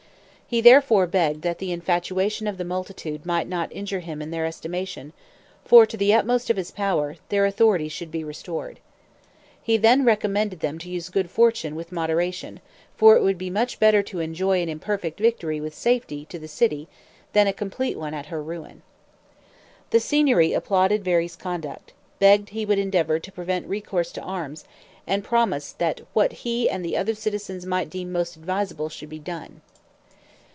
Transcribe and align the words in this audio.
He 0.51 0.59
therefore 0.59 1.07
begged 1.07 1.43
that 1.43 1.59
the 1.59 1.71
infatuation 1.71 2.45
of 2.45 2.57
the 2.57 2.65
multitude 2.65 3.25
might 3.25 3.47
not 3.47 3.71
injure 3.71 4.01
him 4.01 4.21
in 4.21 4.31
their 4.31 4.45
estimation; 4.45 5.13
for, 5.63 5.85
to 5.85 5.95
the 5.95 6.13
utmost 6.13 6.49
of 6.49 6.57
his 6.57 6.71
power, 6.71 7.15
their 7.29 7.45
authority 7.45 7.87
should 7.87 8.11
be 8.11 8.21
restored. 8.25 8.81
He 9.63 9.77
then 9.77 10.03
recommended 10.03 10.59
them 10.59 10.77
to 10.79 10.89
use 10.89 11.07
good 11.07 11.29
fortune 11.31 11.73
with 11.73 11.93
moderation; 11.93 12.59
for 12.97 13.15
it 13.15 13.23
would 13.23 13.37
be 13.37 13.49
much 13.49 13.79
better 13.79 14.03
to 14.03 14.19
enjoy 14.19 14.61
an 14.61 14.67
imperfect 14.67 15.21
victory 15.21 15.61
with 15.61 15.73
safety 15.73 16.25
to 16.25 16.37
the 16.37 16.49
city, 16.49 16.89
than 17.31 17.47
a 17.47 17.53
complete 17.53 17.97
one 17.97 18.13
at 18.13 18.25
her 18.25 18.43
ruin. 18.43 18.81
The 19.91 20.01
Signory 20.01 20.51
applauded 20.51 21.01
Veri's 21.05 21.37
conduct; 21.37 21.93
begged 22.19 22.49
he 22.49 22.65
would 22.65 22.77
endeavor 22.77 23.19
to 23.19 23.31
prevent 23.31 23.67
recourse 23.67 24.11
to 24.11 24.21
arms, 24.21 24.65
and 25.07 25.23
promised 25.23 25.79
that 25.79 26.01
what 26.11 26.33
he 26.43 26.69
and 26.69 26.83
the 26.83 26.97
other 26.97 27.15
citizens 27.15 27.65
might 27.65 27.89
deem 27.89 28.11
most 28.11 28.35
advisable 28.35 28.89
should 28.89 29.07
be 29.07 29.17
done. 29.17 29.61